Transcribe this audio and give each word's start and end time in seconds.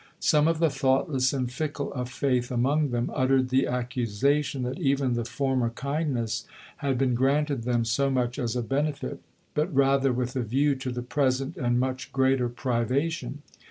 Some 0.19 0.47
of 0.47 0.57
the 0.57 0.71
thoughtless 0.71 1.31
and 1.31 1.51
fickle 1.51 1.93
of 1.93 2.09
faith 2.09 2.49
among 2.49 2.89
them 2.89 3.11
uttered 3.13 3.49
the 3.49 3.67
accusation 3.67 4.63
that 4.63 4.79
even 4.79 5.13
the 5.13 5.23
former 5.25 5.69
kindness 5.69 6.47
had 6.77 6.97
been 6.97 7.13
granted 7.13 7.65
them 7.65 7.85
so 7.85 8.09
much 8.09 8.39
as 8.39 8.55
a 8.55 8.63
benefit, 8.63 9.21
but 9.53 9.71
rather 9.71 10.11
with 10.11 10.35
a 10.35 10.41
view 10.41 10.73
to 10.73 10.91
the 10.91 11.03
present 11.03 11.55
and 11.55 11.79
much 11.79 12.11
greater 12.13 12.49
privation. 12.49 13.43